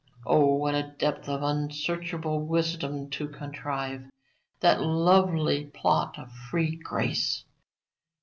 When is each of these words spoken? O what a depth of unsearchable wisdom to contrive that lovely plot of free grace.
O 0.25 0.55
what 0.55 0.73
a 0.73 0.95
depth 0.97 1.29
of 1.29 1.43
unsearchable 1.43 2.43
wisdom 2.43 3.07
to 3.11 3.27
contrive 3.27 4.09
that 4.59 4.81
lovely 4.81 5.65
plot 5.65 6.17
of 6.17 6.31
free 6.49 6.75
grace. 6.75 7.45